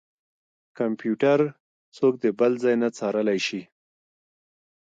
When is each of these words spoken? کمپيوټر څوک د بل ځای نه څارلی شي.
کمپيوټر 0.77 1.39
څوک 1.97 2.13
د 2.23 2.25
بل 2.39 2.51
ځای 2.63 2.75
نه 2.83 2.89
څارلی 2.97 3.39
شي. 3.47 3.61